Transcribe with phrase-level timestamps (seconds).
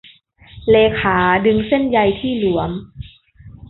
[0.69, 2.71] เลขาดึงเส้นใยที่หลวม